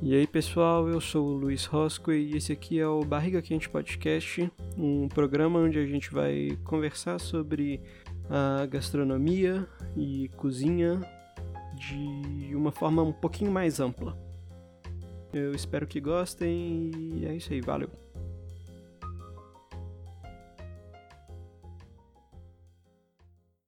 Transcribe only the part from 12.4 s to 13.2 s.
uma forma um